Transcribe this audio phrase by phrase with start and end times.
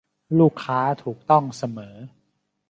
[0.39, 1.95] ลูกค้าถูกต้องเสมอ